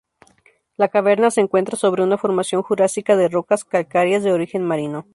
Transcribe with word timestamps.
La 0.77 0.87
caverna 0.87 1.29
se 1.29 1.41
encuentra 1.41 1.77
sobre 1.77 2.01
una 2.01 2.17
formación 2.17 2.63
jurásica 2.63 3.15
de 3.15 3.29
rocas 3.29 3.63
calcáreas 3.63 4.23
de 4.23 4.33
origen 4.33 4.63
marino. 4.63 5.05